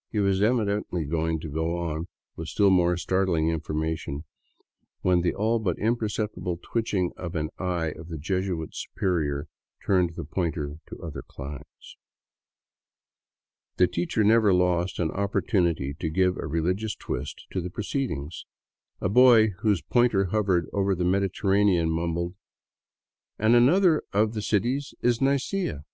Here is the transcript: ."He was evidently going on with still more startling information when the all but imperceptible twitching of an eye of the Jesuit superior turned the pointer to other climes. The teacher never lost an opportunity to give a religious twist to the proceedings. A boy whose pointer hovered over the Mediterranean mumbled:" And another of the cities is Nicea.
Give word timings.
."He 0.10 0.18
was 0.18 0.42
evidently 0.42 1.04
going 1.04 1.38
on 1.54 2.08
with 2.34 2.48
still 2.48 2.70
more 2.70 2.96
startling 2.96 3.50
information 3.50 4.24
when 5.02 5.20
the 5.20 5.32
all 5.32 5.60
but 5.60 5.78
imperceptible 5.78 6.58
twitching 6.60 7.12
of 7.16 7.36
an 7.36 7.50
eye 7.56 7.92
of 7.92 8.08
the 8.08 8.18
Jesuit 8.18 8.70
superior 8.74 9.46
turned 9.86 10.16
the 10.16 10.24
pointer 10.24 10.78
to 10.88 10.98
other 11.00 11.22
climes. 11.22 11.96
The 13.76 13.86
teacher 13.86 14.24
never 14.24 14.52
lost 14.52 14.98
an 14.98 15.12
opportunity 15.12 15.94
to 16.00 16.10
give 16.10 16.36
a 16.36 16.48
religious 16.48 16.96
twist 16.96 17.46
to 17.52 17.60
the 17.60 17.70
proceedings. 17.70 18.44
A 19.00 19.08
boy 19.08 19.50
whose 19.60 19.82
pointer 19.82 20.24
hovered 20.24 20.68
over 20.72 20.96
the 20.96 21.04
Mediterranean 21.04 21.90
mumbled:" 21.90 22.34
And 23.38 23.54
another 23.54 24.02
of 24.12 24.34
the 24.34 24.42
cities 24.42 24.94
is 25.00 25.20
Nicea. 25.20 25.84